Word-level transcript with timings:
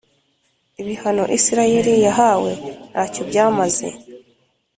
Ibihano 0.81 1.23
Isirayeli 1.37 1.93
yahawe 2.05 2.51
nta 2.91 3.03
cyo 3.13 3.21
byamaze 3.29 3.87